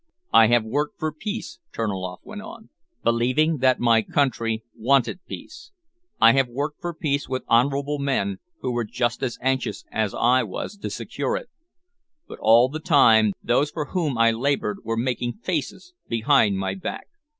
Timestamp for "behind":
16.09-16.57